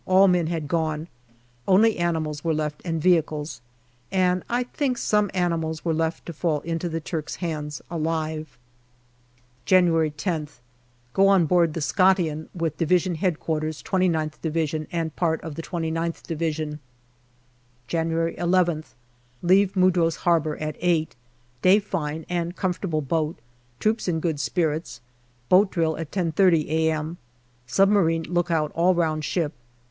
[0.07, 1.07] all men had gone;
[1.67, 3.61] only animals were left and vehicles,
[4.11, 8.57] and I think some animals were left to fall into the Turks' hands alive.
[9.67, 10.63] JANUARY 1916
[11.13, 11.13] 323 January I0th.
[11.13, 12.87] Go on board the Scotian with D.H.Q.
[13.11, 16.79] 2gth Division and part of the zgth Division.
[17.87, 18.95] January llth.
[19.43, 21.15] Leave Mudros Harbour at eight.
[21.61, 23.37] Day fine, and com fortable boat.
[23.79, 24.99] Troops in good spirits.
[25.47, 27.17] Boat drill at 10.30 a.m.
[27.67, 29.53] Submarine lookout all round ship.